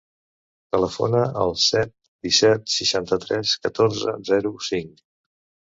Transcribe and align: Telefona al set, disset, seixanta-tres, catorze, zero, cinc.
Telefona 0.75 1.21
al 1.41 1.53
set, 1.65 1.93
disset, 2.29 2.65
seixanta-tres, 2.79 3.55
catorze, 3.69 4.19
zero, 4.33 4.57
cinc. 4.73 5.09